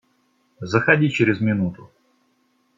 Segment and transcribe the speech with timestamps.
[0.61, 1.89] Заходи через минуту.